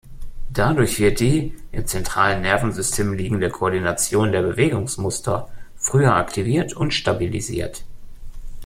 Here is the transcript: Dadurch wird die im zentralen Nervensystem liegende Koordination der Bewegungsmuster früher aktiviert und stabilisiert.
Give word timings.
Dadurch 0.49 0.97
wird 0.99 1.19
die 1.19 1.53
im 1.71 1.85
zentralen 1.85 2.41
Nervensystem 2.41 3.13
liegende 3.13 3.51
Koordination 3.51 4.31
der 4.31 4.41
Bewegungsmuster 4.41 5.47
früher 5.77 6.15
aktiviert 6.15 6.73
und 6.73 6.91
stabilisiert. 6.91 7.83